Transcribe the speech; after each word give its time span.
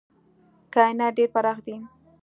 کاینات 0.73 1.11
ډېر 1.17 1.29
پراخ 1.33 1.57
دي. 1.65 1.75